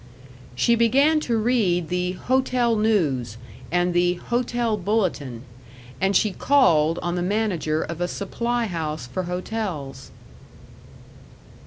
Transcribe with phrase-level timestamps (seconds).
[0.55, 3.37] She began to read the Hotel News
[3.71, 5.43] and the Hotel Bulletin,
[6.01, 10.09] and she called on the manager of a supply house for hotels.